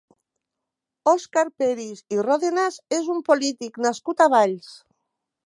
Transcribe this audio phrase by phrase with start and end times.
[1.11, 4.73] Òscar Peris i Ròdenas és un polític nascut a Valls.